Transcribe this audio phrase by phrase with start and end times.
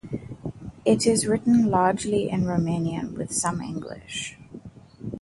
[0.83, 4.35] It is written largely in Romanian with some English.